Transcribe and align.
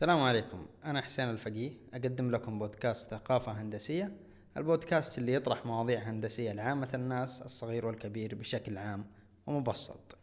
السلام 0.00 0.20
عليكم. 0.20 0.66
أنا 0.84 1.00
حسين 1.00 1.30
الفقيه 1.30 1.70
أقدم 1.94 2.30
لكم 2.30 2.58
بودكاست 2.58 3.10
ثقافة 3.10 3.52
هندسية. 3.52 4.12
البودكاست 4.56 5.18
اللي 5.18 5.32
يطرح 5.32 5.66
مواضيع 5.66 6.00
هندسية 6.00 6.52
لعامة 6.52 6.88
الناس 6.94 7.42
الصغير 7.42 7.86
والكبير 7.86 8.34
بشكل 8.34 8.78
عام 8.78 9.04
ومبسط. 9.46 10.18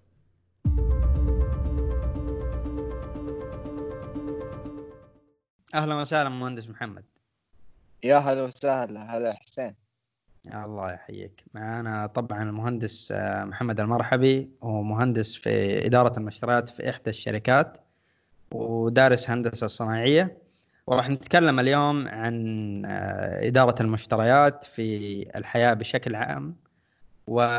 أهلا 5.73 5.95
وسهلا 5.95 6.29
مهندس 6.29 6.69
محمد. 6.69 7.05
يا 8.03 8.17
هلا 8.17 8.43
وسهلا 8.43 9.17
هلا 9.17 9.33
حسين. 9.33 9.75
يا 10.45 10.65
الله 10.65 10.91
يحييك. 10.91 11.43
معنا 11.53 12.07
طبعا 12.07 12.43
المهندس 12.43 13.11
آه، 13.11 13.45
محمد 13.45 13.79
المرحبي 13.79 14.49
هو 14.63 14.81
مهندس 14.83 15.35
في 15.35 15.85
إدارة 15.85 16.19
المشتريات 16.19 16.69
في 16.69 16.89
إحدى 16.89 17.09
الشركات. 17.09 17.86
ودارس 18.51 19.29
هندسة 19.29 19.67
صناعية. 19.67 20.37
وراح 20.87 21.09
نتكلم 21.09 21.59
اليوم 21.59 22.07
عن 22.07 22.83
آه، 22.85 23.47
إدارة 23.47 23.81
المشتريات 23.81 24.65
في 24.65 25.25
الحياة 25.35 25.73
بشكل 25.73 26.15
عام 26.15 26.55
وبرضو 27.27 27.49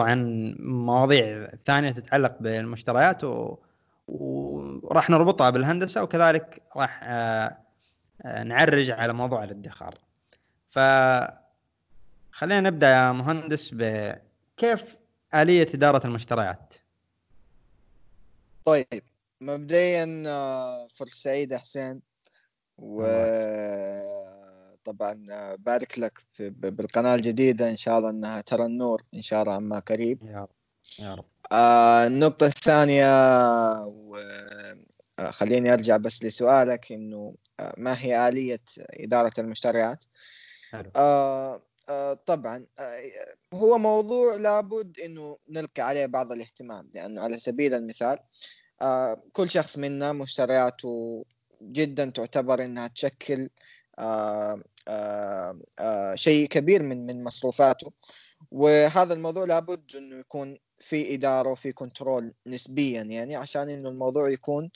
عن 0.00 0.54
مواضيع 0.58 1.48
ثانية 1.66 1.90
تتعلق 1.90 2.36
بالمشتريات 2.40 3.24
و... 3.24 3.56
وراح 4.08 5.10
نربطها 5.10 5.50
بالهندسة 5.50 6.02
وكذلك 6.02 6.62
راح 6.76 7.00
آه، 7.04 7.56
آه، 8.22 8.42
نعرج 8.42 8.90
على 8.90 9.12
موضوع 9.12 9.44
الادخار. 9.44 9.94
ف 10.70 10.78
خلينا 12.32 12.60
نبدأ 12.60 12.90
يا 12.90 13.12
مهندس 13.12 13.74
بكيف 13.74 14.96
آلية 15.34 15.68
إدارة 15.74 16.06
المشتريات؟ 16.06 16.74
طيب 18.68 19.02
مبدئيا 19.40 20.24
آه، 20.26 20.88
فرصة 20.88 21.16
سعيدة 21.16 21.58
حسين 21.58 22.02
وطبعا 22.78 23.66
آه، 25.30 25.54
بارك 25.54 25.98
لك 25.98 26.18
في 26.32 26.50
بالقناة 26.50 27.14
الجديدة 27.14 27.70
إن 27.70 27.76
شاء 27.76 27.98
الله 27.98 28.10
أنها 28.10 28.40
ترى 28.40 28.66
النور 28.66 29.02
إن 29.14 29.22
شاء 29.22 29.42
الله 29.42 29.54
عما 29.54 29.78
قريب. 29.78 30.22
يا 30.22 30.40
رب 30.40 30.50
يا 30.98 31.14
رب. 31.14 31.24
آه 31.52 32.06
النقطة 32.06 32.46
الثانية 32.46 33.08
خليني 35.30 35.72
أرجع 35.72 35.96
بس 35.96 36.24
لسؤالك 36.24 36.92
إنه 36.92 37.34
ما 37.76 38.02
هي 38.02 38.28
آلية 38.28 38.62
إدارة 38.78 39.32
المشتريات؟ 39.38 40.04
حلو. 40.70 40.90
آه 40.96 41.62
آه 41.88 42.14
طبعا 42.26 42.66
آه 42.78 43.02
هو 43.54 43.78
موضوع 43.78 44.34
لابد 44.36 45.00
إنه 45.00 45.38
نلقي 45.48 45.82
عليه 45.82 46.06
بعض 46.06 46.32
الاهتمام 46.32 46.90
لأنه 46.94 47.22
على 47.22 47.38
سبيل 47.38 47.74
المثال 47.74 48.18
آه 48.82 49.22
كل 49.32 49.50
شخص 49.50 49.78
منا 49.78 50.12
مشترياته 50.12 51.24
جدا 51.62 52.10
تعتبر 52.10 52.64
إنها 52.64 52.88
تشكل 52.88 53.50
شيء 56.14 56.46
كبير 56.46 56.82
من 56.82 57.06
من 57.06 57.24
مصروفاته 57.24 57.92
وهذا 58.50 59.14
الموضوع 59.14 59.44
لابد 59.44 59.96
إنه 59.96 60.18
يكون 60.20 60.58
في 60.80 61.14
إدارة 61.14 61.50
وفي 61.50 61.72
كنترول 61.72 62.34
نسبيا 62.46 63.02
يعني 63.02 63.36
عشان 63.36 63.70
إنه 63.70 63.88
الموضوع 63.88 64.30
يكون 64.30 64.70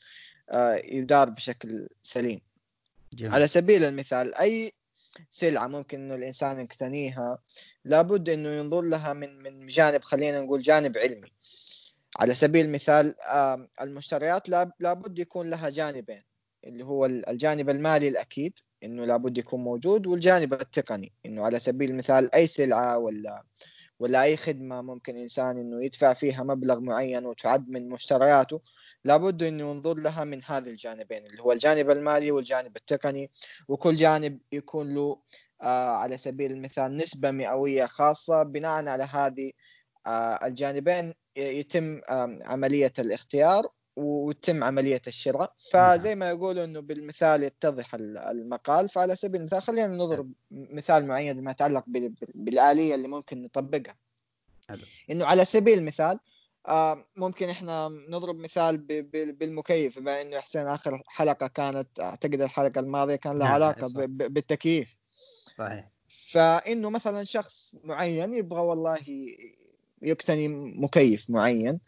يدار 0.84 1.30
بشكل 1.30 1.88
سليم 2.02 2.40
جميل. 3.12 3.34
على 3.34 3.46
سبيل 3.46 3.84
المثال 3.84 4.34
أي 4.34 4.72
سلعة 5.30 5.66
ممكن 5.66 6.00
إنه 6.00 6.14
الإنسان 6.14 6.60
يقتنيها. 6.60 7.38
لابد 7.84 8.28
إنه 8.28 8.48
ينظر 8.48 8.80
لها 8.80 9.12
من 9.12 9.42
من 9.42 9.66
جانب 9.66 10.02
خلينا 10.02 10.40
نقول 10.40 10.62
جانب 10.62 10.98
علمي. 10.98 11.32
على 12.20 12.34
سبيل 12.34 12.66
المثال 12.66 13.14
المشتريات 13.80 14.48
لابد 14.80 15.18
يكون 15.18 15.50
لها 15.50 15.68
جانبين 15.70 16.22
اللي 16.64 16.84
هو 16.84 17.06
الجانب 17.06 17.70
المالي 17.70 18.08
الأكيد 18.08 18.58
إنه 18.84 19.04
لابد 19.04 19.38
يكون 19.38 19.60
موجود 19.60 20.06
والجانب 20.06 20.54
التقني 20.54 21.12
إنه 21.26 21.44
على 21.44 21.58
سبيل 21.58 21.90
المثال 21.90 22.34
أي 22.34 22.46
سلعة 22.46 22.98
ولا 22.98 23.42
ولا 24.02 24.22
أي 24.22 24.36
خدمة 24.36 24.82
ممكن 24.82 25.16
إنسان 25.16 25.58
إنه 25.58 25.84
يدفع 25.84 26.12
فيها 26.12 26.42
مبلغ 26.42 26.80
معين 26.80 27.26
وتعد 27.26 27.68
من 27.68 27.88
مشترياته 27.88 28.60
لابد 29.04 29.42
إنه 29.42 29.70
ينظر 29.70 29.94
لها 29.94 30.24
من 30.24 30.40
هذه 30.44 30.68
الجانبين 30.68 31.26
اللي 31.26 31.42
هو 31.42 31.52
الجانب 31.52 31.90
المالي 31.90 32.30
والجانب 32.30 32.76
التقني. 32.76 33.30
وكل 33.68 33.96
جانب 33.96 34.40
يكون 34.52 34.94
له 34.94 35.22
آه 35.62 35.96
على 35.96 36.16
سبيل 36.16 36.52
المثال 36.52 36.96
نسبة 36.96 37.30
مئوية 37.30 37.86
خاصة 37.86 38.42
بناء 38.42 38.88
على 38.88 39.04
هذه 39.04 39.52
آه 40.06 40.46
الجانبين 40.46 41.14
يتم 41.36 42.00
آه 42.08 42.38
عملية 42.44 42.92
الاختيار. 42.98 43.68
وتتم 43.96 44.64
عملية 44.64 45.02
الشراء. 45.06 45.54
فزي 45.70 46.14
ما 46.14 46.28
يقولوا 46.28 46.64
أنه 46.64 46.80
بالمثال 46.80 47.42
يتضح 47.42 47.94
المقال 47.94 48.88
فعلى 48.88 49.16
سبيل 49.16 49.40
المثال 49.40 49.62
خلينا 49.62 49.86
نضرب 49.86 50.32
مثال 50.50 51.06
معين 51.06 51.40
بما 51.40 51.50
يتعلق 51.50 51.84
بالآلية 52.34 52.94
اللي 52.94 53.08
ممكن 53.08 53.42
نطبقها. 53.42 53.96
أنه 55.10 55.24
على 55.26 55.44
سبيل 55.44 55.78
المثال 55.78 56.18
آه 56.68 57.04
ممكن 57.16 57.48
إحنا 57.48 57.88
نضرب 57.88 58.36
مثال 58.36 58.78
بالمكيف 59.32 59.98
بما 59.98 60.22
إنه 60.22 60.40
حسين 60.40 60.66
آخر 60.66 61.02
حلقة 61.06 61.46
كانت 61.46 62.00
أعتقد 62.00 62.40
الحلقة 62.40 62.80
الماضية 62.80 63.16
كان 63.16 63.38
لها 63.38 63.46
نعم، 63.46 63.54
علاقة 63.54 63.88
بالتكييف. 64.06 64.96
صحيح. 65.58 65.92
فإنه 66.08 66.90
مثلا 66.90 67.24
شخص 67.24 67.76
معين 67.84 68.34
يبغى 68.34 68.60
والله 68.60 68.98
يقتني 70.02 70.48
مكيف 70.78 71.30
معين. 71.30 71.80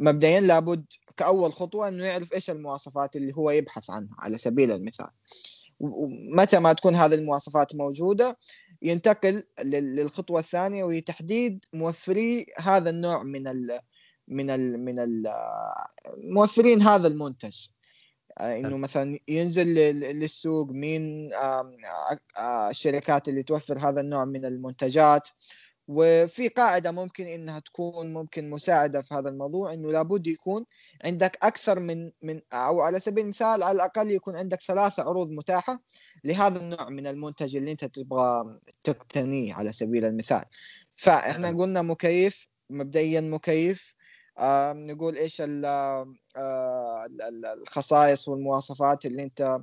مبدئيا 0.00 0.40
لابد 0.40 0.84
كأول 1.16 1.52
خطوة 1.52 1.88
إنه 1.88 2.04
يعرف 2.04 2.32
إيش 2.32 2.50
المواصفات 2.50 3.16
اللي 3.16 3.32
هو 3.36 3.50
يبحث 3.50 3.90
عنها 3.90 4.16
على 4.18 4.38
سبيل 4.38 4.72
المثال. 4.72 5.10
ومتى 5.80 6.58
ما 6.58 6.72
تكون 6.72 6.94
هذه 6.96 7.14
المواصفات 7.14 7.74
موجودة 7.74 8.38
ينتقل 8.82 9.42
للخطوة 9.64 10.40
الثانية 10.40 10.84
وهي 10.84 11.00
تحديد 11.00 11.64
موفري 11.72 12.46
هذا 12.58 12.90
النوع 12.90 13.22
من 13.22 13.48
ال 13.48 13.80
من 14.28 14.50
ال 14.50 14.84
من 14.84 14.98
ال 14.98 15.32
موفرين 16.16 16.82
هذا 16.82 17.08
المنتج. 17.08 17.66
آه، 18.38 18.58
إنه 18.58 18.76
مثلا 18.76 19.18
ينزل 19.28 19.74
للسوق 20.00 20.70
مين 20.70 21.30
الشركات 22.70 23.28
اللي 23.28 23.42
توفر 23.42 23.78
هذا 23.78 24.00
النوع 24.00 24.24
من 24.24 24.44
المنتجات. 24.44 25.28
وفي 25.92 26.48
قاعدة 26.48 26.90
ممكن 26.90 27.26
إنها 27.26 27.58
تكون 27.58 28.12
ممكن 28.12 28.50
مساعدة 28.50 29.02
في 29.02 29.14
هذا 29.14 29.28
الموضوع 29.28 29.72
إنه 29.72 29.92
لابد 29.92 30.26
يكون 30.26 30.64
عندك 31.04 31.38
أكثر 31.42 31.80
من 31.80 32.10
من 32.22 32.40
أو 32.52 32.80
على 32.80 33.00
سبيل 33.00 33.24
المثال 33.24 33.62
على 33.62 33.72
الأقل 33.72 34.10
يكون 34.10 34.36
عندك 34.36 34.60
ثلاثة 34.60 35.02
عروض 35.02 35.30
متاحة 35.30 35.82
لهذا 36.24 36.60
النوع 36.60 36.88
من 36.88 37.06
المنتج 37.06 37.56
اللي 37.56 37.72
أنت 37.72 37.84
تبغى 37.84 38.58
تقتنيه 38.84 39.54
على 39.54 39.72
سبيل 39.72 40.04
المثال. 40.04 40.44
فإحنا 40.96 41.48
قلنا 41.48 41.82
مكيف 41.82 42.48
مبدئيا 42.70 43.20
مكيف 43.20 43.94
آه 44.38 44.72
نقول 44.72 45.16
إيش 45.16 45.42
آه 45.44 46.14
الخصائص 47.56 48.28
والمواصفات 48.28 49.06
اللي 49.06 49.22
أنت 49.22 49.60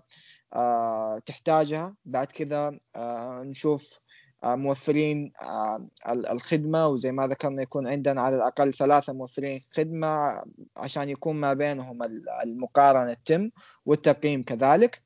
آه 0.53 1.21
تحتاجها. 1.25 1.95
بعد 2.05 2.27
كذا 2.27 2.79
آه 2.95 3.43
نشوف 3.43 3.99
موفرين 4.43 5.31
آه، 5.41 5.87
الخدمة 6.09 6.87
وزي 6.87 7.11
ما 7.11 7.27
ذكرنا 7.27 7.61
يكون 7.61 7.87
عندنا 7.87 8.21
على 8.21 8.35
الأقل 8.35 8.73
ثلاثة 8.73 9.13
موفرين 9.13 9.61
خدمة 9.71 10.41
عشان 10.77 11.09
يكون 11.09 11.35
ما 11.35 11.53
بينهم 11.53 12.03
المقارنة 12.43 13.13
تتم 13.13 13.49
والتقييم 13.85 14.43
كذلك. 14.43 15.03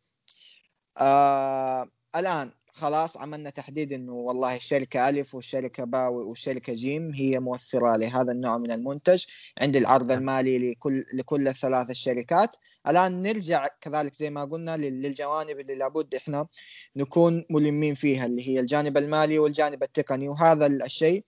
آه 0.97 1.88
الآن 2.16 2.52
خلاص 2.74 3.18
عملنا 3.18 3.50
تحديد 3.50 3.94
إنه 3.94 4.14
والله 4.14 4.56
الشركة 4.56 5.09
ألف 5.09 5.36
والشركة 5.36 5.84
باء 5.84 6.12
والشركة 6.12 6.74
جيم 6.74 7.12
هي 7.14 7.40
موفرة 7.40 7.96
لهذا 7.96 8.32
النوع 8.32 8.58
من 8.58 8.72
المنتج 8.72 9.24
عند 9.62 9.76
العرض 9.76 10.12
نعم. 10.12 10.20
المالي 10.20 10.72
لكل 10.72 11.06
لكل 11.14 11.48
الثلاث 11.48 11.90
الشركات 11.90 12.56
الآن 12.88 13.22
نرجع 13.22 13.68
كذلك 13.82 14.14
زي 14.14 14.29
ما 14.29 14.46
قلنا 14.46 14.78
للجوانب 14.78 15.59
اللي 15.59 15.76
لابد 15.76 16.16
إحنا 16.16 16.47
نكون 16.96 17.46
ملمين 17.50 17.94
فيها 17.94 18.26
اللي 18.26 18.47
هي 18.47 18.59
الجانب 18.59 18.97
المالي 18.97 19.40
والجانب 19.40 19.84
التقني 19.84 20.29
وهذا 20.29 20.66
الشيء 20.66 21.23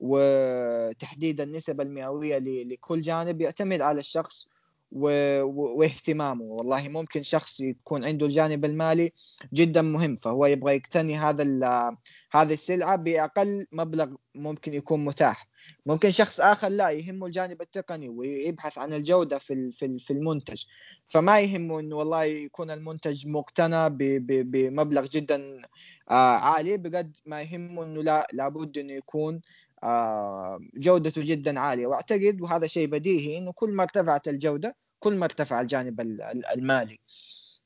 وتحديد 0.00 1.40
النسب 1.40 1.80
المئوية 1.80 2.38
لكل 2.38 3.00
جانب 3.00 3.40
يعتمد 3.40 3.80
على 3.80 4.00
الشخص 4.00 4.48
واهتمامه. 4.92 6.44
والله 6.44 6.88
ممكن 6.88 7.22
شخص 7.22 7.60
يكون 7.60 8.04
عنده 8.04 8.26
الجانب 8.26 8.64
المالي 8.64 9.12
جدا 9.54 9.82
مهم 9.82 10.16
فهو 10.16 10.46
يبغى 10.46 10.76
يقتني 10.76 11.16
هذا 11.18 11.42
هذه 12.32 12.52
السلعة 12.52 12.96
بأقل 12.96 13.66
مبلغ 13.72 14.14
ممكن 14.34 14.74
يكون 14.74 15.04
متاح. 15.04 15.48
ممكن 15.86 16.10
شخص 16.10 16.40
آخر 16.40 16.68
لا 16.68 16.90
يهمه 16.90 17.26
الجانب 17.26 17.62
التقني 17.62 18.08
ويبحث 18.08 18.78
عن 18.78 18.92
الجودة 18.92 19.38
في 19.38 19.70
في 19.98 20.10
المنتج. 20.10 20.64
فما 21.08 21.40
يهمه 21.40 21.80
إنه 21.80 21.96
والله 21.96 22.24
يكون 22.24 22.70
المنتج 22.70 23.26
مقتنى 23.26 23.88
بمبلغ 24.42 25.06
جدا 25.06 25.62
آه، 26.10 26.36
عالي 26.36 26.76
بقد 26.76 27.16
ما 27.26 27.42
يهمه 27.42 27.84
إنه 27.84 28.02
لا 28.02 28.28
لابد 28.32 28.78
إنه 28.78 28.92
يكون 28.92 29.40
جودته 30.74 31.22
جدا 31.22 31.60
عالية. 31.60 31.86
وأعتقد 31.86 32.40
وهذا 32.40 32.66
شيء 32.66 32.86
بديهي 32.86 33.38
إنه 33.38 33.52
كل 33.52 33.72
ما 33.72 33.82
ارتفعت 33.82 34.28
الجودة 34.28 34.76
كل 34.98 35.16
ما 35.16 35.24
ارتفع 35.24 35.60
الجانب 35.60 36.00
المالي. 36.56 36.98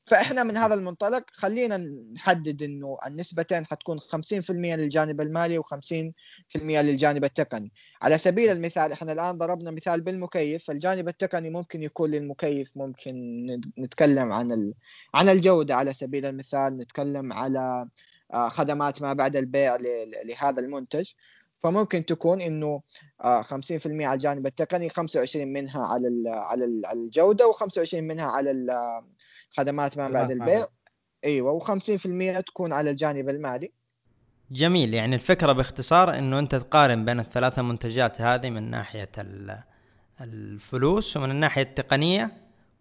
فإحنا 0.09 0.43
من 0.43 0.57
هذا 0.57 0.73
المنطلق 0.73 1.23
خلينا 1.31 1.77
نحدد 2.15 2.63
إنه 2.63 2.97
النسبتين 3.07 3.65
حتكون 3.65 3.99
50% 3.99 4.51
للجانب 4.51 5.21
المالي 5.21 5.59
و50% 5.59 6.11
للجانب 6.55 7.23
التقني. 7.23 7.71
على 8.01 8.17
سبيل 8.17 8.49
المثال 8.49 8.91
إحنا 8.91 9.11
الآن 9.11 9.37
ضربنا 9.37 9.71
مثال 9.71 10.01
بالمكيف. 10.01 10.71
الجانب 10.71 11.07
التقني 11.07 11.49
ممكن 11.49 11.83
يكون 11.83 12.11
للمكيف 12.11 12.71
ممكن 12.75 13.45
نتكلم 13.79 14.31
عن 14.31 14.51
ال... 14.51 14.73
عن 15.13 15.29
الجودة 15.29 15.75
على 15.75 15.93
سبيل 15.93 16.25
المثال. 16.25 16.77
نتكلم 16.77 17.33
على 17.33 17.87
آه، 18.33 18.49
خدمات 18.49 19.01
ما 19.01 19.13
بعد 19.13 19.35
البيع 19.35 19.77
لهذا 20.25 20.59
المنتج. 20.59 21.11
فممكن 21.59 22.05
تكون 22.05 22.41
إنه 22.41 22.81
50% 23.21 23.21
آه، 23.21 24.05
على 24.05 24.13
الجانب 24.13 24.45
التقني 24.45 24.89
25 24.89 25.47
منها 25.47 25.85
على 25.85 26.29
على 26.29 26.65
الجودة 26.93 27.51
و25 27.51 27.93
منها 27.93 28.25
على 28.25 28.67
خدمات 29.51 29.97
ما 29.97 30.09
بعد 30.09 30.31
البيع. 30.31 30.65
أيوه 31.25 31.59
و50% 31.59 32.41
تكون 32.41 32.73
على 32.73 32.89
الجانب 32.89 33.29
المالي. 33.29 33.71
جميل. 34.51 34.93
يعني 34.93 35.15
الفكرة 35.15 35.51
باختصار 35.51 36.17
إنه 36.17 36.39
أنت 36.39 36.55
تقارن 36.55 37.05
بين 37.05 37.19
الثلاثة 37.19 37.61
منتجات 37.61 38.21
هذه 38.21 38.49
من 38.49 38.69
ناحية 38.69 39.11
الفلوس 40.21 41.17
ومن 41.17 41.31
الناحية 41.31 41.61
التقنية 41.61 42.31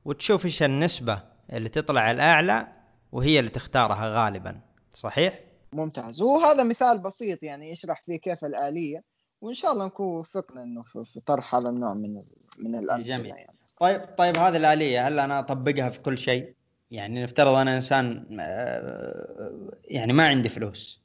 وتشوف 0.05 0.45
إيش 0.45 0.63
النسبة 0.63 1.23
اللي 1.53 1.69
تطلع 1.69 2.11
الأعلى 2.11 2.67
وهي 3.13 3.39
اللي 3.39 3.51
تختارها 3.51 4.25
غالبا. 4.25 4.61
صحيح؟ 4.93 5.48
ممتاز 5.73 6.23
وهذا 6.23 6.65
مثال 6.65 6.99
بسيط 6.99 7.43
يعني 7.43 7.71
يشرح 7.71 8.03
فيه 8.03 8.17
كيف 8.17 8.45
الآلية 8.45 9.03
وإن 9.41 9.55
شاء 9.55 9.73
الله 9.73 9.87
نكون 9.87 10.07
وفقنا 10.07 10.63
إنه 10.63 10.83
في 10.83 11.21
طرح 11.27 11.55
هذا 11.55 11.69
النوع 11.69 11.95
من 11.95 12.23
من 12.59 12.75
الأمثلة 12.75 13.17
جميل. 13.17 13.27
يعني. 13.27 13.59
طيب 13.81 14.01
طيب 14.19 14.37
هذه 14.37 14.57
الآلية 14.57 15.09
هل 15.09 15.19
أنا 15.19 15.39
أطبقها 15.39 15.91
في 15.91 16.01
كل 16.01 16.19
شيء؟ 16.19 16.55
يعني 16.91 17.23
نفترض 17.23 17.55
أنا 17.55 17.77
إنسان 17.77 18.27
آه، 18.41 19.71
يعني 19.85 20.13
ما 20.13 20.29
عندي 20.29 20.49
فلوس 20.49 21.01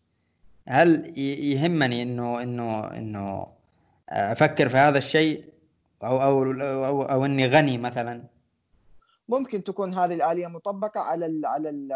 هل 0.68 1.20
يهمني 1.20 2.04
انه 2.04 2.44
انه 2.44 2.88
إنه 2.88 3.48
أفكر 4.10 4.70
في 4.70 4.78
هذا 4.78 4.98
الشيء 4.98 5.54
أو 6.04 6.22
أو 6.22 6.52
أو, 6.62 7.04
أو 7.04 7.26
إني 7.26 7.48
غني 7.48 7.78
مثلا 7.78 8.24
ممكن 9.30 9.64
تكون 9.64 9.94
هذه 9.94 10.14
الآلية 10.14 10.48
مطبقة 10.48 11.02
على 11.02 11.26
ال 11.26 11.46
على 11.46 11.70
ال 11.70 11.92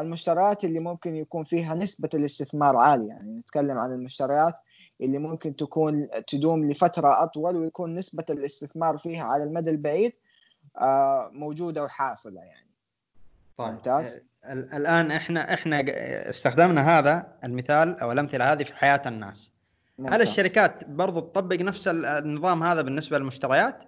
المشتريات 0.00 0.64
اللي 0.64 0.80
ممكن 0.80 1.16
يكون 1.16 1.44
فيها 1.44 1.74
نسبة 1.74 2.08
الاستثمار 2.14 2.76
عالية. 2.76 3.08
يعني 3.08 3.34
نتكلم 3.34 3.78
عن 3.78 3.92
المشتريات 3.92 4.54
اللي 5.00 5.18
ممكن 5.18 5.56
تكون 5.56 6.08
تدوم 6.26 6.70
لفترة 6.70 7.22
أطول 7.22 7.56
ويكون 7.56 7.94
نسبة 7.94 8.24
الاستثمار 8.30 8.96
فيها 8.96 9.24
على 9.24 9.44
المدى 9.44 9.70
البعيد 9.70 10.12
آه، 10.78 11.30
موجودة 11.32 11.84
وحاصلة 11.84 12.40
يعني. 12.40 12.68
طيب 13.58 13.68
ممتاز. 13.68 14.20
الآن 14.44 15.10
إحنا 15.10 15.54
إحنا 15.54 15.84
استخدمنا 16.30 16.98
هذا 16.98 17.38
المثال 17.44 18.00
أو 18.00 18.12
الأمثلة 18.12 18.52
هذه 18.52 18.64
في 18.64 18.74
حياة 18.74 19.02
الناس. 19.06 19.52
ممتاز. 19.98 20.14
هل 20.14 20.22
الشركات 20.22 20.84
برضو 20.84 21.20
تطبق 21.20 21.56
نفس 21.56 21.88
النظام 21.88 22.62
هذا 22.62 22.82
بالنسبة 22.82 23.18
للمشتريات؟ 23.18 23.78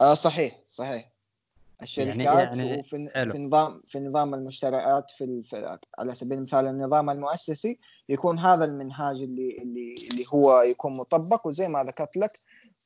آه 0.00 0.14
صحيح 0.14 0.58
صحيح. 0.68 1.13
الشركات 1.82 2.16
يعني 2.16 2.58
يعني 2.58 2.80
وفي 2.80 3.08
في 3.32 3.38
نظام 3.38 3.82
في 3.86 4.00
نظام 4.00 4.34
المشتريات 4.34 5.10
في, 5.10 5.42
في 5.42 5.78
على 5.98 6.14
سبيل 6.14 6.38
المثال 6.38 6.66
النظام 6.66 7.10
المؤسسي 7.10 7.78
يكون 8.08 8.38
هذا 8.38 8.64
المنهاج 8.64 9.22
اللي 9.22 9.58
اللي 9.58 9.94
اللي 10.12 10.24
هو 10.34 10.62
يكون 10.62 10.96
مطبق 10.96 11.46
وزي 11.46 11.68
ما 11.68 11.84
ذكرت 11.84 12.16
لك 12.16 12.38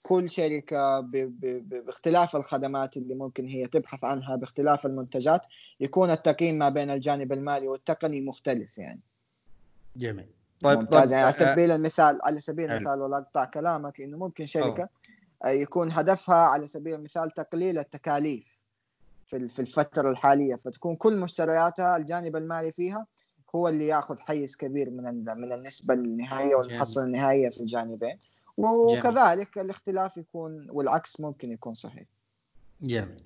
كل 0.02 0.31
شركة 0.31 1.00
باختلاف 1.00 2.37
الخدمات 2.37 2.96
اللي 2.96 3.14
ممكن 3.14 3.46
هي 3.46 3.67
تبحث 3.67 4.05
عنها 4.05 4.37
باختلاف 4.37 4.87
المنتجات 4.87 5.46
يكون 5.81 6.11
التقييم 6.11 6.58
ما 6.58 6.69
بين 6.69 6.90
الجانب 6.90 7.32
المالي 7.32 7.69
والتقني 7.69 8.20
مختلف 8.20 8.79
يعني. 8.79 9.00
جميل. 9.96 10.26
طيب 10.62 10.79
ممتاز. 10.79 11.00
طيب 11.00 11.11
يعني 11.11 11.23
على 11.23 11.35
آه، 11.35 11.52
سبيل 11.52 11.70
المثال 11.70 12.19
على 12.23 12.40
سبيل 12.40 12.70
المثال 12.70 13.02
ولا 13.02 13.19
اقطع 13.19 13.44
كلامك 13.44 14.00
إنه 14.00 14.19
ممكن 14.19 14.46
شركة 14.46 14.88
أوه. 15.44 15.52
يكون 15.52 15.90
هدفها 15.93 16.37
على 16.37 16.67
سبيل 16.67 16.94
المثال 16.94 17.31
تقليل 17.31 17.79
التكاليف. 17.79 18.57
في 19.28 19.48
في 19.48 19.58
الفترة 19.58 20.10
الحالية. 20.10 20.54
فتكون 20.54 20.96
كل 20.96 21.16
مشترياتها 21.16 21.96
الجانب 21.96 22.36
المالي 22.36 22.72
فيها 22.72 23.06
هو 23.54 23.69
اللي 23.69 23.86
ياخذ 23.86 24.19
حيز 24.20 24.56
كبير 24.56 24.90
من 24.90 25.25
من 25.25 25.52
النسبة 25.52 25.94
النهائية 25.94 26.54
والمحصله 26.54 27.04
النهائية 27.04 27.50
في 27.50 27.60
الجانبين. 27.60 28.19
وكذلك 28.56 29.54
جميل. 29.54 29.66
الاختلاف 29.66 30.16
يكون 30.16 30.66
والعكس 30.70 31.20
ممكن 31.20 31.52
يكون 31.52 31.75
صحيح. 31.75 32.04
جميل. 32.80 33.22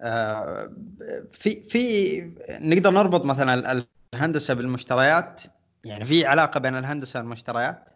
آه 0.00 0.72
في 1.32 1.62
في 1.62 2.20
نقدر 2.50 2.90
نربط 2.90 3.24
مثلا 3.24 3.84
الهندسة 4.14 4.54
بالمشتريات؟ 4.54 5.42
يعني 5.84 6.04
في 6.04 6.26
علاقة 6.26 6.60
بين 6.60 6.76
الهندسة 6.76 7.20
والمشتريات؟ 7.20 7.90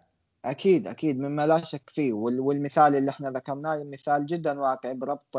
أكيد 0.44 0.86
أكيد. 0.86 1.18
مما 1.18 1.46
لا 1.46 1.62
شك 1.62 1.90
فيه. 1.90 2.12
والمثال 2.12 2.96
اللي 2.96 3.10
إحنا 3.10 3.30
ذكرناه 3.30 3.84
مثال 3.84 4.26
جدا 4.26 4.60
واقعي 4.60 4.94
بربط 4.94 5.36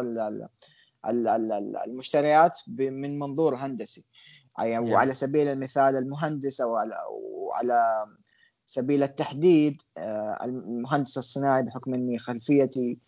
المشتريات 1.06 2.60
من 2.68 3.20
منظور 3.20 3.56
هندسي. 3.56 4.06
يعني 4.60 4.92
وعلى 4.92 5.14
سبيل 5.14 5.48
المثال 5.48 5.96
المهندس 5.96 6.62
أو 6.62 6.76
على, 6.76 6.96
على 7.54 8.06
سبيل 8.66 9.04
التحديد 9.04 9.82
آه، 9.98 10.38
المهندس 10.44 11.18
الصناعي 11.18 11.64
بحكم 11.64 11.94
إني 11.94 12.20
خلفيتي 12.20 13.00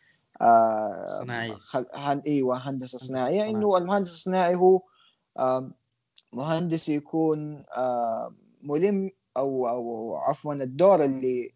آه، 0.41 1.05
صناعيه 1.19 1.53
خل... 1.53 1.85
إيوه 2.27 2.69
هندسة 2.69 2.97
صناعية. 2.97 3.49
إنه 3.49 3.77
المهندس 3.77 4.09
الصناعي 4.09 4.55
هو 4.55 4.81
مهندس 6.33 6.89
يكون 6.89 7.63
ملم 8.61 9.11
أو 9.37 9.69
أو 9.69 10.15
عفوا 10.15 10.53
الدور 10.53 11.03
اللي 11.05 11.51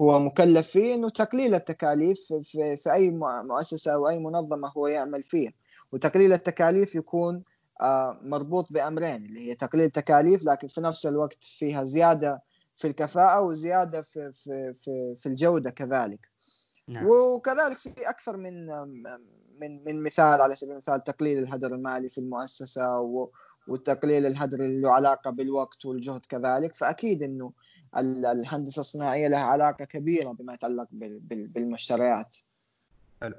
هو 0.00 0.18
مكلف 0.18 0.68
فيه 0.68 0.94
إنه 0.94 1.08
تقليل 1.08 1.54
التكاليف 1.54 2.20
في, 2.42 2.76
في 2.76 2.92
أي 2.92 3.10
مؤسسة 3.44 3.94
أو 3.94 4.08
أي 4.08 4.18
منظمة 4.18 4.68
هو 4.68 4.86
يعمل 4.86 5.22
فيها 5.22 5.52
وتقليل 5.92 6.32
التكاليف 6.32 6.94
يكون 6.94 7.42
آه، 7.80 8.20
مربوط 8.22 8.72
بأمرين 8.72 9.24
اللي 9.24 9.50
هي 9.50 9.54
تقليل 9.54 9.90
تكاليف 9.90 10.44
لكن 10.44 10.68
في 10.68 10.80
نفس 10.80 11.06
الوقت 11.06 11.42
فيها 11.44 11.84
زيادة 11.84 12.42
في 12.76 12.86
الكفاءة 12.86 13.40
وزيادة 13.40 14.02
في 14.02 14.32
في 14.32 14.72
في, 14.74 15.14
في 15.16 15.26
الجودة 15.26 15.70
كذلك 15.70 16.30
نعم. 16.88 17.06
وكذلك 17.06 17.76
في 17.76 18.10
أكثر 18.10 18.36
من 18.36 18.66
من 19.60 19.84
من 19.84 20.02
مثال 20.02 20.40
على 20.40 20.54
سبيل 20.54 20.72
المثال 20.72 21.04
تقليل 21.04 21.38
الهدر 21.38 21.74
المالي 21.74 22.08
في 22.08 22.18
المؤسسة 22.18 23.00
وتقليل 23.68 24.26
الهدر 24.26 24.60
اللي 24.60 24.80
له 24.80 24.92
علاقة 24.92 25.30
بالوقت 25.30 25.86
والجهد 25.86 26.26
كذلك 26.26 26.74
فأكيد 26.74 27.22
إنه 27.22 27.52
الهندسة 27.96 28.80
الصناعية 28.80 29.28
لها 29.28 29.40
علاقة 29.40 29.84
كبيرة 29.84 30.32
بما 30.32 30.54
يتعلق 30.54 30.88
بالمشتريات 30.92 32.36
حلو 33.20 33.34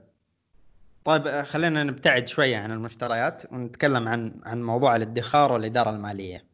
طيب 1.06 1.28
آه، 1.28 1.44
خلينا 1.44 1.84
نبتعد 1.84 2.28
شوية 2.28 2.58
عن 2.58 2.72
المشتريات 2.72 3.52
ونتكلم 3.52 4.08
عن 4.08 4.42
عن 4.44 4.64
موضوع 4.64 4.96
الادخار 4.96 5.52
والإدارة 5.52 5.90
المالية. 5.90 6.46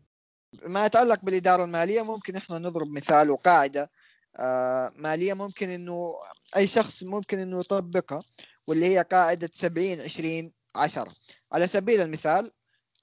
ما 0.66 0.86
يتعلق 0.86 1.26
بالإدارة 1.26 1.64
المالية 1.64 2.02
ممكن 2.02 2.36
إحنا 2.36 2.60
نضرب 2.60 2.88
مثال 2.88 3.30
وقاعدة 3.30 3.92
آه، 4.38 4.92
مالية 4.96 5.34
ممكن 5.34 5.70
انه 5.70 6.14
أي 6.56 6.68
شخص 6.68 7.04
ممكن 7.04 7.40
إنه 7.40 7.60
يطبقها 7.60 8.24
واللي 8.68 8.86
هي 8.86 9.02
قاعدة 9.02 9.50
70 9.54 10.02
20 10.02 10.52
10 10.76 11.12
على 11.52 11.68
سبيل 11.68 12.02
المثال 12.02 12.52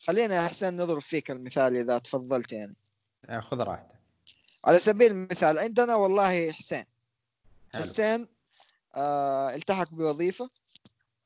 خلينا 0.06 0.34
يا 0.34 0.48
حسين 0.48 0.76
نضرب 0.76 1.00
فيك 1.00 1.30
المثال 1.30 1.76
إذا 1.76 1.98
تفضلت 1.98 2.52
يعني. 2.52 2.76
آه، 3.28 3.40
خذ 3.40 3.60
راحتك. 3.60 3.97
على 4.64 4.78
سبيل 4.78 5.10
المثال 5.10 5.58
عندنا 5.58 5.94
والله 5.94 6.52
حسين. 6.52 6.84
حسين 7.74 8.28
آه 8.94 9.54
التحق 9.54 9.90
بوظيفة 9.90 10.48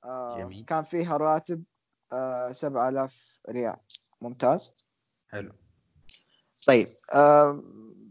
آه 0.05 0.39
جميل. 0.39 0.65
كان 0.65 0.83
فيها 0.85 1.17
راتب 1.17 1.63
آه 2.13 2.53
7000 2.53 3.41
ريال. 3.49 3.77
ممتاز. 4.21 4.75
حلو. 5.29 5.53
طيب 6.67 6.89
آه 7.15 7.63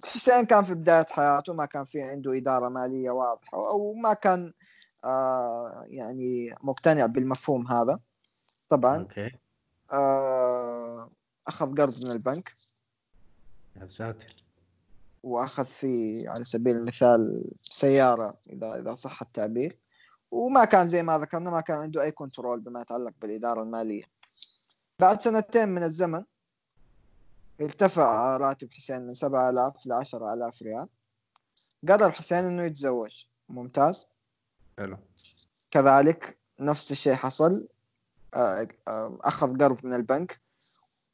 حسين 0.05 0.45
كان 0.45 0.63
في 0.63 0.73
بداية 0.73 1.05
حياته 1.09 1.53
ما 1.53 1.65
كان 1.65 1.85
في 1.85 2.01
عنده 2.01 2.37
إدارة 2.37 2.69
مالية 2.69 3.09
واضحة 3.09 3.57
أو 3.57 3.93
ما 3.93 4.13
كان 4.13 4.53
آه 5.03 5.85
يعني 5.87 6.55
مقتنع 6.61 7.05
بالمفهوم 7.05 7.67
هذا. 7.67 7.99
طبعا 8.69 8.97
أوكي. 8.97 9.31
آه 9.91 11.09
أخذ 11.47 11.75
قرض 11.75 12.05
من 12.05 12.11
البنك. 12.11 12.53
يا 13.81 13.87
ساتر. 13.87 14.35
وأخذ 15.23 15.65
في 15.65 16.23
على 16.27 16.43
سبيل 16.43 16.77
المثال 16.77 17.43
سيارة 17.61 18.37
إذا 18.49 18.79
إذا 18.79 18.91
صح 18.91 19.21
التعبير. 19.21 19.77
وما 20.31 20.65
كان 20.65 20.87
زي 20.87 21.03
ما 21.03 21.17
ذكرنا 21.17 21.49
ما 21.49 21.61
كان 21.61 21.77
عنده 21.77 22.03
أي 22.03 22.11
كنترول 22.11 22.59
بما 22.59 22.81
يتعلق 22.81 23.13
بالإدارة 23.21 23.61
المالية. 23.63 24.03
بعد 24.99 25.21
سنتين 25.21 25.69
من 25.69 25.83
الزمن 25.83 26.23
ارتفع 27.61 28.37
راتب 28.37 28.73
حسين 28.73 29.01
من 29.01 29.13
7000 29.13 29.85
ل 29.85 29.91
10000 29.91 30.61
ريال. 30.61 30.87
قرر 31.87 32.11
حسين 32.11 32.45
إنه 32.45 32.63
يتزوج. 32.63 33.25
ممتاز. 33.49 34.07
حلو. 34.77 34.97
كذلك 35.71 36.37
نفس 36.59 36.91
الشيء 36.91 37.13
حصل. 37.13 37.67
آه، 38.33 38.67
آه، 38.87 39.17
أخذ 39.21 39.57
قرض 39.57 39.85
من 39.85 39.93
البنك. 39.93 40.41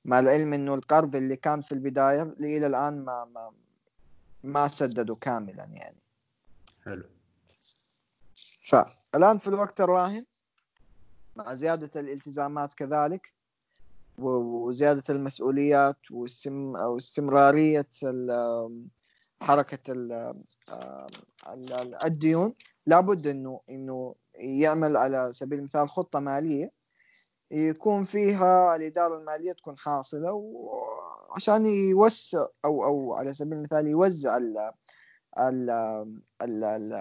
مع 0.06 0.20
العلم 0.20 0.54
إنه 0.54 0.76
القرض 0.76 1.16
اللي 1.16 1.36
كان 1.36 1.62
في 1.62 1.72
البداية 1.72 2.22
إلى 2.40 2.68
الآن 2.68 3.06
ما 3.06 3.26
ما 3.26 3.52
ما 4.44 4.68
سددوا 4.68 5.16
كاملا 5.16 5.64
يعني. 5.64 6.02
حلو. 6.86 7.04
فالان 8.64 9.38
في 9.38 9.48
الوقت 9.48 9.82
الراهن 9.82 10.26
مع 11.36 11.54
زيادة 11.54 12.00
الالتزامات 12.02 12.74
كذلك 12.74 13.34
وزيادة 14.18 15.04
المسؤوليات 15.10 16.12
واستم 16.12 16.76
أو 16.76 16.98
استمرارية 16.98 17.88
حركة 19.42 19.94
الديون 22.06 22.54
لابد 22.86 23.28
انه 23.28 23.62
إنه 23.70 24.16
يعمل 24.36 24.98
على 24.98 25.34
سبيل 25.34 25.60
المثال 25.60 25.90
خطة 25.90 26.20
مالية 26.20 26.72
يكون 27.52 28.04
فيها 28.04 28.76
الإدارة 28.76 29.18
المالية 29.18 29.52
تكون 29.52 29.78
حاصلة 29.78 30.34
وعشان 31.30 31.66
يوسع 31.66 32.46
أو 32.66 32.86
أو 32.86 33.14
على 33.14 33.34
سبيل 33.34 33.54
المثال 33.54 33.88
يوزع 33.88 34.38
ال 34.38 34.58
ال 35.40 35.70
ال 36.42 36.64
ال 36.64 36.94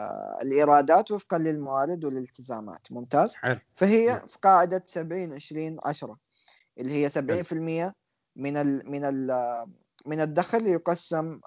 الإيرادات 0.43 1.11
وفقا 1.11 1.39
للموارد 1.39 2.05
والالتزامات 2.05 2.93
ممتاز 2.93 3.35
حلو. 3.35 3.59
فهي 3.75 4.07
نعم. 4.07 4.27
في 4.27 4.39
قاعدة 4.43 4.85
70 4.87 5.33
20 5.33 5.79
10 5.85 6.17
اللي 6.79 6.93
هي 6.93 7.09
70% 7.91 7.93
من 8.37 8.57
ال 8.57 8.91
من 8.91 9.05
ال 9.05 9.31
من 10.07 10.21
الدخل 10.21 10.67
يقسم 10.67 11.41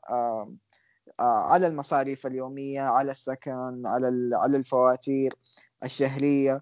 على 1.20 1.68
المصاريف 1.68 2.28
اليومية 2.28 2.82
على 2.82 3.12
السكن 3.12 3.82
على 3.86 4.30
على 4.34 4.58
الفواتير 4.58 5.36
الشهرية 5.84 6.62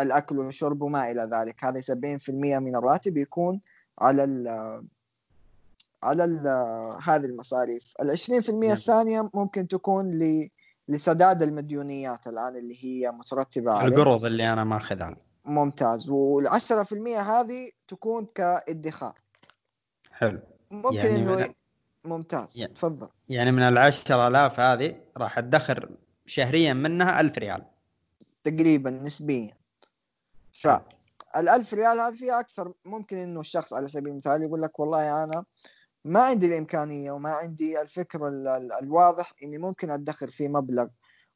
الأكل 0.00 0.38
والشرب 0.38 0.82
وما 0.82 1.10
إلى 1.10 1.28
ذلك 1.32 1.64
هذه 1.64 1.80
70% 1.80 2.30
من 2.30 2.76
الراتب 2.76 3.16
يكون 3.16 3.60
على 3.98 4.24
على 6.04 6.24
ال 6.24 6.38
هذه 7.02 7.24
المصاريف. 7.24 7.94
ال 8.00 8.18
20% 8.18 8.50
نعم. 8.50 8.72
الثانية 8.72 9.30
ممكن 9.34 9.68
تكون 9.68 10.10
ل 10.10 10.48
لسداد 10.88 11.42
المديونيات 11.42 12.26
الآن 12.26 12.56
اللي 12.56 12.84
هي 12.84 13.10
مترتبة 13.10 13.72
على 13.72 13.88
القروض 13.88 14.24
اللي 14.24 14.52
أنا 14.52 14.64
ماخذها. 14.64 15.16
ممتاز. 15.44 16.08
وال 16.08 16.48
10% 16.48 17.08
هذه 17.08 17.70
تكون 17.88 18.26
كادخار. 18.26 19.18
حلو. 20.12 20.40
ممكن 20.70 20.96
يعني 20.96 21.16
إنه 21.16 21.36
من... 21.36 21.48
ممتاز. 22.04 22.58
يعني... 22.58 22.74
تفضل. 22.74 23.08
يعني 23.28 23.52
من 23.52 23.62
ال 23.62 23.78
10000 23.78 24.60
هذه 24.60 24.96
راح 25.16 25.38
أدخر 25.38 25.90
شهريا 26.26 26.72
منها 26.72 27.20
1000 27.20 27.38
ريال. 27.38 27.64
تقريبا 28.44 28.90
نسبيا. 28.90 29.56
ف 30.52 30.68
الألف 31.36 31.74
ريال 31.74 32.00
هذه 32.00 32.14
فيها 32.14 32.40
أكثر 32.40 32.72
ممكن 32.84 33.16
إنه 33.16 33.40
الشخص 33.40 33.72
على 33.72 33.88
سبيل 33.88 34.12
المثال 34.12 34.42
يقول 34.42 34.62
لك 34.62 34.80
والله 34.80 35.24
أنا 35.24 35.44
ما 36.04 36.22
عندي 36.22 36.46
الإمكانية 36.46 37.12
وما 37.12 37.30
عندي 37.30 37.80
الفكر 37.80 38.28
الواضح 38.82 39.32
إني 39.42 39.58
ممكن 39.58 39.90
أدخر 39.90 40.30
في 40.30 40.48
مبلغ 40.48 40.86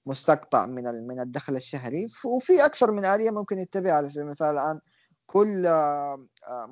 مستقطع 0.06 0.66
من 0.66 1.06
من 1.06 1.20
الدخل 1.20 1.56
الشهري. 1.56 2.06
وفي 2.24 2.64
أكثر 2.64 2.90
من 2.92 3.04
آلية 3.04 3.30
ممكن 3.30 3.58
يتبع. 3.58 3.92
على 3.92 4.10
سبيل 4.10 4.22
المثال 4.22 4.48
الآن 4.48 4.80
كل 5.26 5.66
آه، 5.66 6.26
آه، 6.48 6.66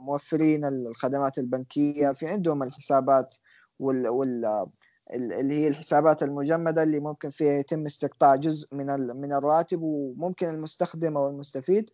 موفرين 0.00 0.64
الخدمات 0.64 1.38
البنكية. 1.38 2.12
في 2.12 2.26
عندهم 2.26 2.62
الحسابات 2.62 3.34
وال, 3.78 4.08
وال 4.08 4.66
اللي 5.14 5.54
هي 5.54 5.68
الحسابات 5.68 6.22
المجمدة 6.22 6.82
اللي 6.82 7.00
ممكن 7.00 7.30
فيها 7.30 7.52
يتم 7.52 7.86
استقطاع 7.86 8.36
جزء 8.36 8.68
من 8.74 8.86
من 9.16 9.32
الراتب. 9.32 9.82
وممكن 9.82 10.48
المستخدم 10.48 11.16
أو 11.16 11.28
المستفيد 11.28 11.90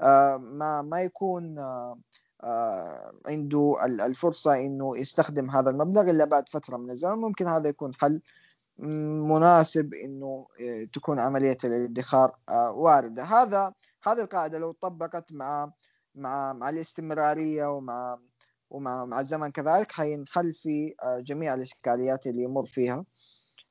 آه، 0.00 0.36
ما 0.36 0.82
ما 0.82 1.02
يكون 1.02 1.58
عنده 3.26 3.76
الفرصة 3.84 4.54
إنه 4.60 4.98
يستخدم 4.98 5.50
هذا 5.50 5.70
المبلغ 5.70 6.10
إلا 6.10 6.24
بعد 6.24 6.48
فترة 6.48 6.76
من 6.76 6.90
الزمن. 6.90 7.18
ممكن 7.18 7.46
هذا 7.46 7.68
يكون 7.68 7.94
حل 7.94 8.22
مناسب 8.78 9.94
إنه 9.94 10.46
تكون 10.92 11.18
عملية 11.18 11.58
الادخار 11.64 12.36
واردة. 12.74 13.22
هذا 13.22 13.72
هذه 14.02 14.20
القاعدة 14.20 14.58
لو 14.58 14.72
طبقت 14.72 15.32
مع 15.32 15.72
مع 16.14 16.52
مع 16.52 16.70
الاستمرارية 16.70 17.66
ومع 17.66 18.18
ومع 18.70 19.04
مع 19.04 19.20
الزمن 19.20 19.50
كذلك 19.50 19.92
حينحل 19.92 20.54
في 20.54 20.94
آه، 21.02 21.18
جميع 21.20 21.54
الإشكاليات 21.54 22.26
اللي 22.26 22.42
يمر 22.42 22.64
فيها. 22.66 23.04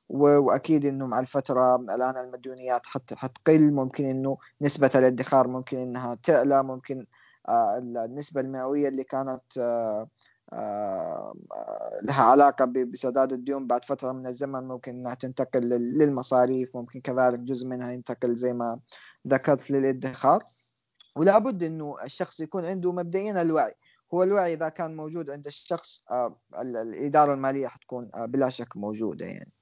وأكيد 0.08 0.84
إنه 0.86 1.06
مع 1.06 1.20
الفترة 1.20 1.76
الآن 1.76 2.16
المديونيات 2.16 2.86
حت 2.86 3.14
حتقل. 3.14 3.72
ممكن 3.72 4.04
إنه 4.04 4.38
نسبة 4.62 4.90
الادخار 4.94 5.48
ممكن 5.48 5.78
إنها 5.78 6.14
تعلى. 6.14 6.62
ممكن 6.62 7.06
آه، 7.48 7.78
النسبة 7.78 8.40
المئوية 8.40 8.88
اللي 8.88 9.04
كانت 9.04 9.42
آه، 10.52 11.34
لها 12.02 12.22
علاقة 12.22 12.64
بسداد 12.64 13.32
الديون 13.32 13.66
بعد 13.66 13.84
فترة 13.84 14.12
من 14.12 14.26
الزمن 14.26 14.68
ممكن 14.68 14.92
أنها 14.92 15.14
تنتقل 15.14 15.60
للمصاريف 15.68 16.76
ممكن 16.76 17.00
كذلك 17.00 17.38
جزء 17.38 17.66
منها 17.66 17.92
ينتقل 17.92 18.36
زي 18.36 18.52
ما 18.52 18.80
ذكرت 19.28 19.70
للإدخار. 19.70 20.44
ولا 21.16 21.38
بد 21.38 21.62
أنه 21.62 21.96
الشخص 22.04 22.40
يكون 22.40 22.64
عنده 22.64 22.92
مبدئيا 22.92 23.42
الوعي. 23.42 23.74
هو 24.14 24.22
الوعي 24.22 24.54
إذا 24.54 24.68
كان 24.68 24.96
موجود 24.96 25.30
عند 25.30 25.46
الشخص 25.46 26.04
آه، 26.10 26.36
الإدارة 26.60 27.34
المالية 27.34 27.68
حتكون 27.68 28.10
آه، 28.14 28.26
بلا 28.26 28.50
شك 28.50 28.76
موجودة 28.76 29.26
يعني. 29.26 29.52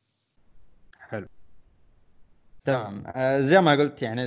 حلو. 0.98 1.26
تمام. 2.64 3.02
آه، 3.06 3.40
زي 3.40 3.60
ما 3.60 3.72
قلت 3.72 4.02
يعني 4.02 4.26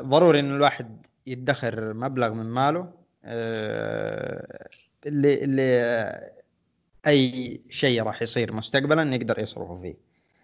ضروري 0.00 0.40
إنه 0.40 0.56
الواحد 0.56 1.06
يدخر 1.26 1.94
مبلغ 1.94 2.32
من 2.32 2.46
ماله 2.46 2.92
اللي 5.06 5.44
اللي 5.44 6.32
أي 7.06 7.60
شيء 7.70 8.02
راح 8.02 8.22
يصير 8.22 8.52
مستقبلا 8.52 9.14
يقدر 9.14 9.38
يصرفه 9.38 9.80
فيه. 9.80 9.96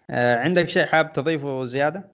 عندك 0.09 0.69
شيء 0.69 0.85
حاب 0.85 1.13
تضيفه 1.13 1.65
زيادة؟ 1.65 2.11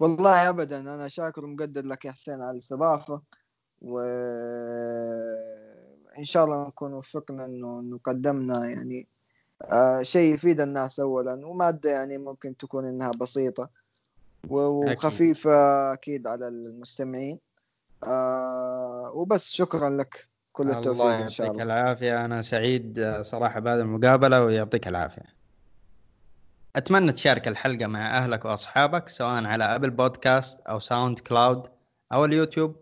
والله 0.00 0.48
ابدا 0.48 0.80
أنا 0.80 1.08
شاكر 1.08 1.44
ومقدر 1.44 1.86
لك 1.86 2.04
يا 2.04 2.12
حسين 2.12 2.42
على 2.42 2.50
الاستضافة 2.50 3.22
و 3.82 3.98
إن 6.18 6.24
شاء 6.24 6.44
الله 6.44 6.66
نكون 6.66 6.92
وفقنا 6.92 7.44
إنه 7.44 8.00
قدمنا 8.04 8.66
يعني 8.66 9.06
آه 9.62 10.02
شيء 10.02 10.34
يفيد 10.34 10.60
الناس 10.60 11.00
اولا 11.00 11.46
ومادة 11.46 11.90
يعني 11.90 12.18
ممكن 12.18 12.56
تكون 12.56 12.84
إنها 12.84 13.10
بسيطة. 13.10 13.70
وخفيفه 14.50 15.92
أكيد. 15.92 16.26
على 16.26 16.48
المستمعين. 16.48 17.38
آه 18.04 19.12
وبس 19.14 19.52
شكرا 19.52 19.90
لك. 19.90 20.28
كل 20.52 20.70
التوفيق 20.70 21.04
إن 21.04 21.28
شاء 21.28 21.46
الله. 21.46 21.58
يعطيك 21.58 21.72
العافية. 21.72 22.24
أنا 22.24 22.42
سعيد 22.42 23.16
صراحة 23.22 23.60
بهذه 23.60 23.80
المقابلة 23.80 24.44
ويعطيك 24.44 24.88
العافية. 24.88 25.36
أتمنى 26.76 27.12
تشارك 27.12 27.48
الحلقة 27.48 27.86
مع 27.86 28.18
أهلك 28.18 28.44
وأصحابك 28.44 29.08
سواء 29.08 29.44
على 29.44 29.64
Apple 29.64 29.90
Podcast 29.90 30.60
أو 30.60 30.80
SoundCloud 30.80 31.66
أو 32.12 32.24
اليوتيوب. 32.24 32.76